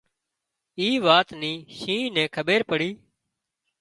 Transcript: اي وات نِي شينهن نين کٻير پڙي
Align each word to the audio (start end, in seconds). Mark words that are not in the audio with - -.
اي 0.79 0.89
وات 1.05 1.29
نِي 1.41 1.53
شينهن 1.77 2.13
نين 2.15 2.27
کٻير 2.35 2.61
پڙي 2.69 2.89